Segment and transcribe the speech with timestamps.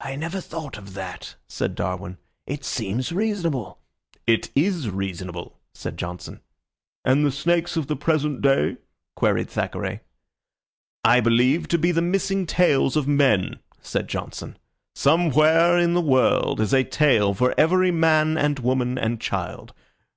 [0.00, 2.18] "I never thought of that," said Darwin.
[2.44, 3.78] "It seems reasonable."
[4.26, 6.40] "It is reasonable," said Johnson.
[7.04, 8.78] "And the snakes of the present day?"
[9.14, 10.00] queried Thackeray.
[11.04, 14.58] "I believe to be the missing tails of men," said Johnson.
[14.96, 19.72] "Somewhere in the world is a tail for every man and woman and child.